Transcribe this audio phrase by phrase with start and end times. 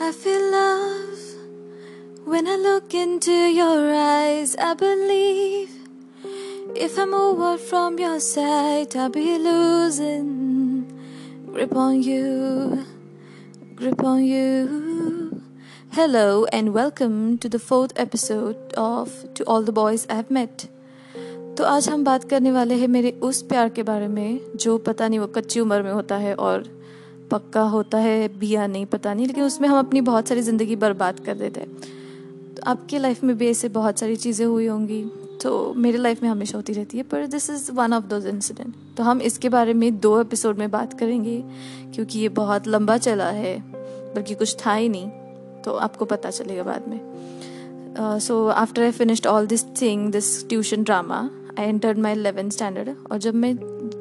[0.00, 1.20] I feel love
[2.26, 4.54] when I look into your eyes.
[4.56, 5.70] I believe
[6.74, 10.92] if I move out from your side, I'll be losing
[11.52, 12.84] grip on you,
[13.74, 15.42] grip on you.
[15.92, 20.68] Hello and welcome to the fourth episode of To All the Boys I've Met.
[21.56, 25.08] तो आज हम बात करने वाले हैं मेरे उस प्यार के बारे में जो पता
[25.08, 26.64] नहीं वो कच्ची उम्र में होता है और
[27.31, 30.75] पक्का होता है भी या नहीं, पता नहीं, लेकिन उसमें हम अपनी बहुत सारी ज़िंदगी
[30.77, 31.69] बर्बाद कर देते हैं।
[32.55, 35.03] तो आपके लाइफ में भी ऐसे बहुत सारी चीज़ें हुई होंगी
[35.43, 38.73] तो मेरी लाइफ में हमेशा होती रहती है, पर this is one of those incident
[38.97, 41.41] तो हम इसके बारे में दो एपिसोड में बात करेंगे,
[41.95, 43.57] क्योंकि ये बहुत लंबा चला है,
[44.15, 45.09] बल्कि कुछ था ही नहीं
[45.63, 46.99] तो आपको पता चलेगा बाद में।
[48.19, 52.95] So after I finished all this thing this tuition drama I entered my eleventh standard
[53.11, 53.55] और जब मैं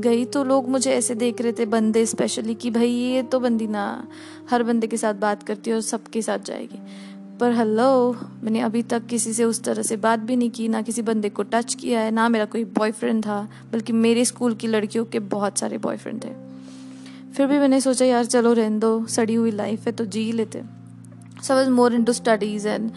[0.00, 3.66] गई तो लोग मुझे ऐसे देख रहे थे बंदे स्पेशली कि भाई ये तो बंदी
[3.68, 3.84] ना,
[4.50, 6.78] हर बंदे के साथ बात करती है और सबके साथ जाएगी।
[7.40, 10.82] पर हेलो मैंने अभी तक किसी से उस तरह से बात भी नहीं की, ना
[10.82, 13.40] किसी बंदे को टच किया है, ना मेरा कोई बॉयफ्रेंड था,
[13.72, 16.34] बल्कि मेरे स्कूल की लड़कियों के बहुत सारे बॉयफ्रेंड थे।
[17.32, 20.62] फिर भी मैंने सोचा, यार चलो रहने दो, सड़ी हुई लाइफ है तो जी लेते
[21.42, 22.90] so was more in to studies and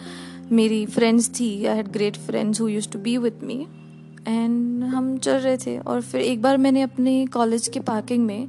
[0.52, 3.66] मेरी फ्रेंड्स थी I had great friends who use to be with me
[4.28, 8.48] and हम चल रहे थे और फिर एक बार मैंने अपने कॉलेज के पार्किंग में,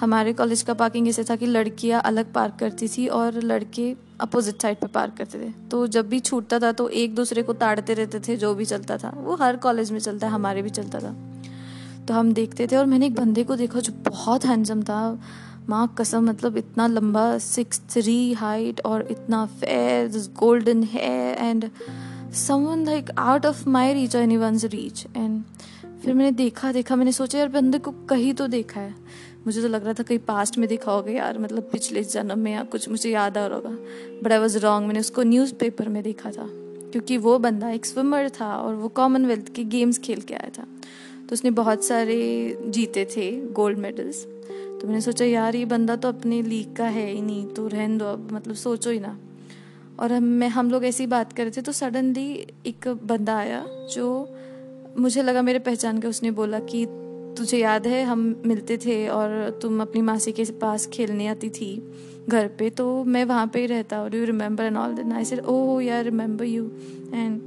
[0.00, 4.62] हमारे कॉलेज का पार्किंग ऐसे था कि लड़कियाँ अलग पार्क करती थी और लड़के अपोजिट
[4.62, 7.94] साइड पे पार्क करते थे। तो जब भी छूटता था तो एक दूसरे को ताड़ते
[7.94, 11.00] रहते थे, जो भी चलता था। वो हर कॉलेज में चलता है हमारे भी चलता
[11.00, 11.14] था।
[12.08, 15.18] तो हम देखते थे और मैंने एक बंदे को देखा जो बहुत हैंडसम था।
[15.68, 20.08] माँ, कसम मतलब इतना लंबा सिक्स थ्री हाइट और इतना fair
[20.38, 21.64] golden hair and
[22.34, 25.42] someone like out of my reach any once reach and
[26.04, 28.94] फिर मैंने देखा देखा, मैंने सोचा, यार, बंदे को कहीं तो देखा है।
[29.46, 32.52] मुझे तो लग रहा था कहीं पास्ट में देखा होगा, यार मतलब पिछले जन्म में
[32.52, 33.76] या कुछ मुझे याद आ रहा होगा।
[34.22, 36.48] बट आई वॉज़ रॉन्ग मैंने उसको न्यूज़पेपर में देखा था।
[36.92, 40.62] क्योंकि वो बंदा एक स्विमर था और वो कॉमनवेल्थ के गेम्स खेल के आया था।
[41.26, 44.24] तो उसने बहुत सारे जीते थे गोल्ड मेडल्स
[44.80, 47.98] तो मैंने सोचा, यार, ये बंदा तो अपने लीग का है ही नहीं तो रहन
[47.98, 49.18] दो अब मतलब सोचो ही ना।
[49.98, 52.32] और हम, मैं, हम लोग ऐसी बात कर रहे थे तो सडनली
[52.66, 54.06] एक बंदा आया जो
[54.98, 56.86] मुझे लगा मेरे पहचान के उसने बोला कि
[57.38, 61.70] तुझे याद है, हम मिलते थे और तुम अपनी मासी के पास खेलने आती थी
[62.28, 65.24] घर पे तो मैं वहाँ पे ही रहता और यू रिमेंबर एंड ऑल दिन आई
[65.24, 66.70] सेड ओह यार remember you
[67.14, 67.40] and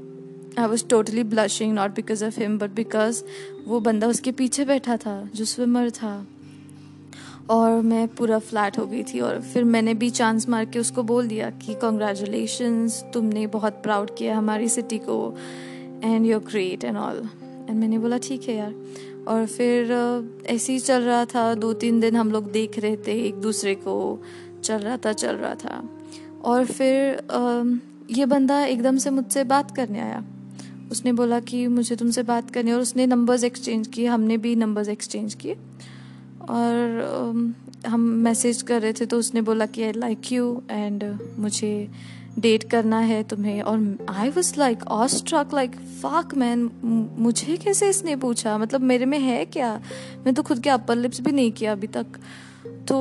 [0.59, 3.24] I was totally blushing not because of him but because
[3.68, 6.28] वो बंदा उसके पीछे बैठा था, जो स्विमर था।
[7.50, 11.03] और मैं पूरा फ्लैट हो गई थी और फिर मैंने भी चांस मार के उसको
[11.03, 15.35] बोल दिया कि कॉन्ग्रेचुलेशन तुमने बहुत प्राउड किया हमारी सिटी को
[16.03, 17.30] and your great and all
[17.69, 18.74] and मैंने बोला, ठीक है यार.
[19.28, 19.91] और फिर
[20.46, 23.75] ऐसे ही चल रहा था। दो तीन दिन हम लोग देख रहे थे, एक दूसरे
[23.75, 24.24] को
[24.64, 25.90] चल रहा था, चल रहा था।
[26.44, 27.28] और फिर
[28.12, 30.24] ये बंदा एकदम से मुझसे बात करने आया।
[30.91, 34.90] उसने बोला कि मुझे तुमसे बात करनी और उसने नंबर्स एक्सचेंज किए। हमने भी नंबर्स
[34.90, 35.56] एक्सचेंज किए।
[36.50, 37.53] और
[37.88, 41.03] हम मैसेज कर रहे थे तो उसने बोला कि आई लाइक यू एंड
[41.40, 41.90] मुझे
[42.40, 46.69] डेट करना है तुम्हें। और I was like awestruck like fuck man
[47.19, 48.58] मुझे कैसे इसने पूछा?
[48.58, 49.81] मतलब मेरे में है क्या?
[50.25, 52.06] मैं तो खुद के अपर लिप्स भी नहीं किया अभी तक।
[52.88, 52.97] तो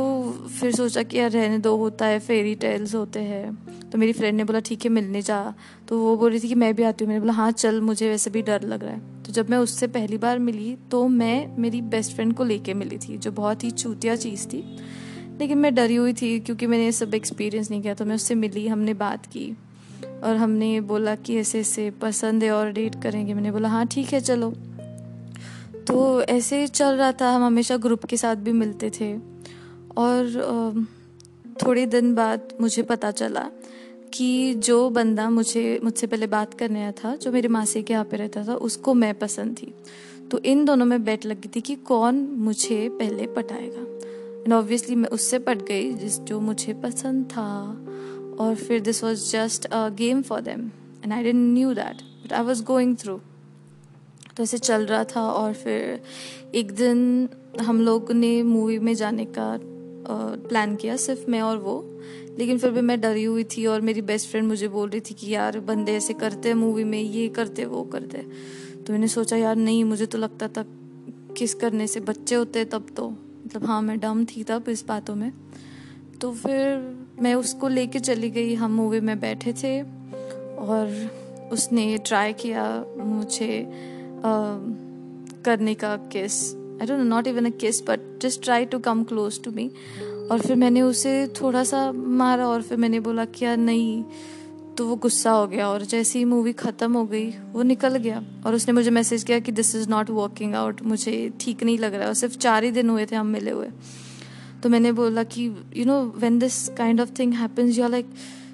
[0.61, 4.37] फिर सोचा कि यार रहने दो, होता है फेरी टेल्स होते हैं। तो मेरी फ्रेंड
[4.37, 5.55] ने बोला, ठीक है, मिलने जा।
[5.89, 8.09] तो वो बोल रही थी कि मैं भी आती हूँ। मैंने बोला हाँ चल, मुझे
[8.11, 11.80] वैसे भी डर लग रहा है। जब मैं उससे पहली बार मिली तो मैं मेरी
[11.84, 14.64] बेस्ट फ्रेंड को लेके मिली थी, जो बहुत ही चूतिया चीज़ थी।
[15.41, 18.34] लेकिन मैं डरी हुई थी, क्योंकि मैंने ये सब एक्सपीरियंस नहीं किया तो मैं उससे
[18.34, 19.50] मिली, हमने बात की।
[20.24, 24.12] और हमने बोला कि ऐसे ऐसे पसंद है और डेट करेंगे। मैंने बोला हाँ ठीक
[24.12, 24.50] है, चलो।
[25.88, 29.12] तो ऐसे ही चल रहा था, हम हमेशा ग्रुप के साथ भी मिलते थे।
[29.97, 30.86] और
[31.62, 33.48] थोड़े दिन बाद मुझे पता चला
[34.12, 38.05] कि जो बंदा मुझे, मुझसे पहले बात करने आया था, जो मेरे मासी के यहाँ
[38.05, 39.72] पे रहता था, उसको मैं पसंद थी।
[40.31, 43.83] तो इन दोनों में बैठ लगी थी कि कौन मुझे पहले पटाएगा।
[44.43, 47.48] एंड ऑब्वियसली मैं उससे पट गई, जिस, जो मुझे पसंद था।
[48.41, 50.66] और फिर this was just a game for them
[51.04, 53.21] and I didn't knew that but I was going through
[54.36, 56.01] तो ऐसे चल रहा था, और फिर
[56.54, 57.28] एक दिन
[57.60, 59.59] हम लोग ने मूवी में जाने का
[60.48, 61.77] प्लान किया, सिर्फ़ मैं और वो।
[62.38, 65.15] लेकिन फिर भी मैं डरी हुई थी और मेरी बेस्ट फ्रेंड मुझे बोल रही थी
[65.15, 68.18] कि यार बंदे ऐसे करते हैं मूवी में ये करते वो करते।
[68.83, 70.65] तो मैंने सोचा यार नहीं मुझे तो लगता था
[71.36, 75.15] किस करने से बच्चे होते तब तो। मतलब हाँ मैं डम थी तब इस बातों
[75.15, 75.33] में।
[76.21, 79.80] तो फिर मैं उसको लेके चली गई हम मूवी में बैठे थे
[80.56, 84.59] और उसने ट्राई किया मुझे आ,
[85.44, 89.42] करने का kiss I don't not even a kiss but just try to come close
[89.42, 89.71] to me
[90.31, 94.05] और फिर मैंने उसे थोड़ा सा मारा और फिर मैंने बोला कि यार नहीं
[94.77, 98.23] तो वो गुस्सा हो गया और जैसे ही मूवी ख़त्म हो गई, वो निकल गया।
[98.47, 101.95] और उसने मुझे मैसेज किया कि this is not working out मुझे ठीक नहीं लग
[101.95, 103.69] रहा है। सिर्फ़ चार ही दिन हुए थे हम मिले हुए।
[104.63, 105.47] तो मैंने बोला कि
[105.77, 108.11] you know when this kind of thing happens you are like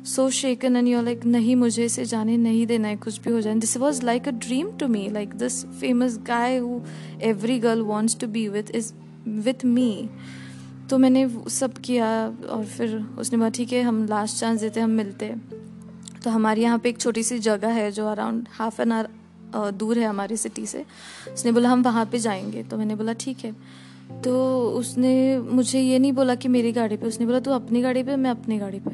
[0.07, 3.41] so shaken and your like नहीं, मुझे इसे जाने नहीं देना है, कुछ भी हो
[3.41, 6.81] जाए। This was like a dream to me like this famous guy who
[7.23, 8.93] every girl wants to be with is
[9.29, 9.91] with me
[10.93, 12.09] तो मैंने सब किया
[12.50, 15.35] और फिर उसने बोला, ठीक है, हम लास्ट चांस देते हम मिलते
[16.25, 19.99] तो हमारे यहाँ पे एक छोटी सी जगह है जो अराउंड हाफ़ एन आवर दूर
[19.99, 20.85] है हमारी सिटी से।
[21.33, 23.56] उसने बोला, हम वहाँ पे जाएँगे। तो मैंने बोला, ठीक है।
[24.23, 28.03] तो उसने मुझे ये नहीं बोला कि मेरी गाड़ी पे। उसने बोला, तू अपनी गाड़ी
[28.03, 28.91] पे, मैं अपनी गाड़ी पे।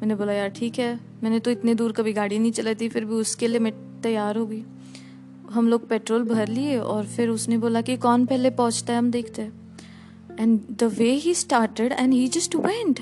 [0.00, 3.04] मैंने बोला, यार, ठीक है। मैंने तो इतनी दूर कभी गाड़ी नहीं चलाई थी, फिर
[3.04, 4.64] भी उसके लिए मैं तैयार हो गई।
[5.50, 9.10] हम लोग पेट्रोल भर लिए और फिर उसने बोला कि कौन पहले पहुँचता है, हम
[9.10, 9.59] देखते हैं।
[10.40, 13.00] And the way he started and he just went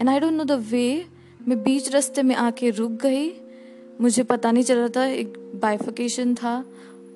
[0.00, 1.04] and I don't know the way
[1.48, 3.28] मैं बीच रास्ते में आके रुक गई।
[4.00, 5.32] मुझे पता नहीं चल रहा था, एक
[5.62, 6.64] बाइफिकेशन था,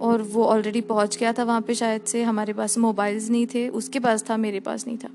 [0.01, 3.69] और वो ऑलरेडी पहुँच गया था वहाँ पे शायद से। हमारे पास मोबाइल्स नहीं थे,
[3.69, 5.09] उसके पास था, मेरे पास नहीं था।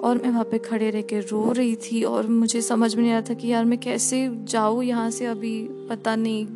[0.00, 3.12] और मैं वहाँ पे खड़े रह के रो रही थी, और मुझे समझ में नहीं
[3.12, 6.46] आ रहा था कि यार मैं कैसे जाऊँ यहाँ से अभी, पता नहीं।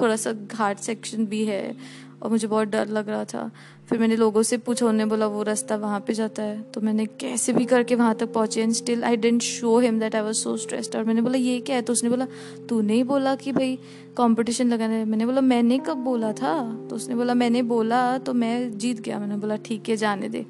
[0.00, 1.76] थोड़ा सा घाट सेक्शन भी है,
[2.22, 3.50] और मुझे बहुत डर लग रहा था।
[3.88, 7.06] फिर मैंने लोगों से पूछा, उन्होंने बोला, वो रास्ता वहाँ पे जाता है। तो मैंने,
[7.06, 10.36] कैसे भी करके वहाँ तक पहुँचे and still I didn't show him that I was
[10.36, 11.82] so stressed और मैंने बोला, ये क्या है?
[11.82, 12.26] तो उसने बोला,
[12.68, 13.78] तूने ही बोला कि भाई
[14.16, 16.86] कंपटीशन लगाना है मैंने बोला, मैंने कब बोला था?
[16.90, 20.46] तो उसने बोला, मैंने बोला तो मैं जीत गया। मैंने बोला, ठीक है, जाने दे।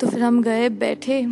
[0.00, 1.26] तो फिर हम गए, बैठे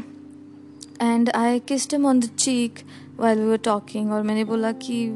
[1.03, 2.75] and I kissed on the cheek
[3.21, 5.07] while we were talking और मैंने बोला कि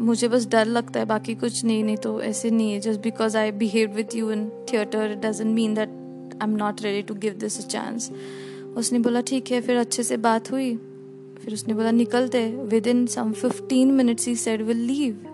[0.00, 3.36] मुझे बस डर लगता है, बाकी कुछ नहीं नहीं तो ऐसे नहीं है। Just because
[3.36, 5.88] I behave with you in theatre doesn't mean that
[6.34, 8.10] I am not ready to give this a chance
[8.76, 10.74] उसने बोला, ठीक है। फिर अच्छे से बात हुई।
[11.42, 12.46] फिर उसने बोला निकलते
[12.86, 15.26] within some fifteen minutes he said will leave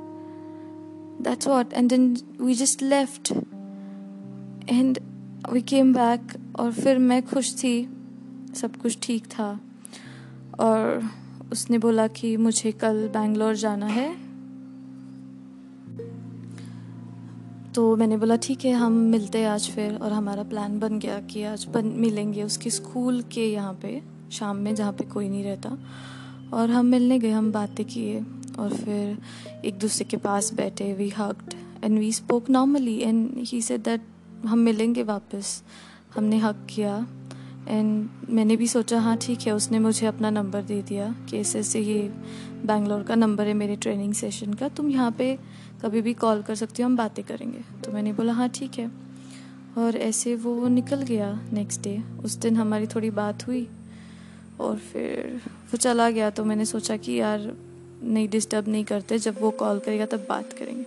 [1.22, 3.32] that's what and then we just left
[4.70, 4.98] and
[5.52, 7.88] we came back और फिर मैं खुश थी।
[8.56, 9.48] सब कुछ ठीक था।
[10.60, 11.08] और
[11.52, 14.26] उसने बोला कि मुझे कल बैंगलोर जाना है।
[17.72, 21.20] तो मैंने बोला, ठीक है, हम मिलते हैं आज फिर। और हमारा प्लान बन गया
[21.20, 24.02] कि आज बन, मिलेंगे उसके स्कूल के यहाँ पे,
[24.32, 25.78] शाम में, जहाँ पे कोई नहीं रहता।
[26.52, 28.24] और हम मिलने गए, हम बातें किए
[28.58, 29.18] और फिर
[29.64, 31.54] एक दूसरे के पास बैठे we hugged
[31.84, 34.02] and we spoke normally and he say that
[34.46, 35.62] हम मिलेंगे वापस।
[36.14, 37.06] हमने हक किया।
[37.68, 41.58] एंड मैंने भी सोचा हाँ ठीक है। उसने मुझे अपना नंबर दे दिया कि ऐसे
[41.58, 42.02] ऐसे ये
[42.66, 45.38] बैंगलोर का नंबर है मेरे ट्रेनिंग सेशन का। तुम यहाँ पे
[45.82, 48.90] कभी भी कॉल कर सकती हो, हम बातें करेंगे। तो मैंने बोला हाँ ठीक है।
[49.78, 53.68] और ऐसे वो निकल गया नेक्स्ट डे उस दिन हमारी थोड़ी बात हुई
[54.60, 57.56] और फिर वो चला गया। तो मैंने सोचा कि यार,
[58.02, 60.86] नहीं डिस्टर्ब नहीं करते। जब वो कॉल करेगा, तब बात करेंगे।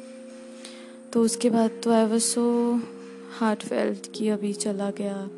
[1.14, 2.76] तो उसके बाद तो I was so
[3.40, 5.30] hurt felt कि अभी चला गया।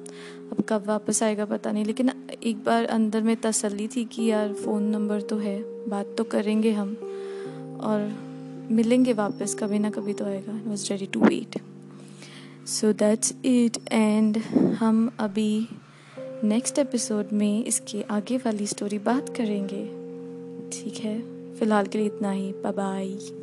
[0.52, 2.12] अब कब वापस आएगा पता नहीं, लेकिन
[2.44, 5.60] एक बार अंदर में तसल्ली थी कि यार फ़ोन नंबर तो है,
[5.90, 6.96] बात तो करेंगे हम,
[7.82, 8.12] और
[8.72, 11.60] मिलेंगे वापस, कभी ना कभी तो आएगा। I was ready to wait
[12.68, 14.38] so that's it and
[14.80, 15.68] हम अभी
[16.44, 19.84] नेक्स्ट एपिसोड में इसके आगे वाली स्टोरी बात करेंगे।
[20.72, 21.20] ठीक है?
[21.56, 23.41] फ़िलहाल के लिए इतना ही। बाय